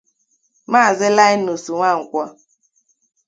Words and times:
Maazị 0.71 1.07
Linus 1.17 1.63
Nwankwo 1.73 2.23